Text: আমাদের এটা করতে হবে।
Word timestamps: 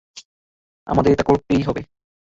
আমাদের 0.87 1.11
এটা 1.11 1.23
করতে 1.23 1.53
হবে। 1.67 1.81